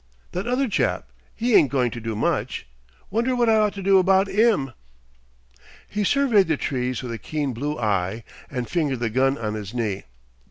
[0.31, 2.67] "That other chap, 'e ain't going to do much.
[3.11, 4.73] Wonder what I ought to do about 'im?"
[5.87, 9.75] He surveyed the trees with a keen blue eye and fingered the gun on his
[9.75, 10.05] knee.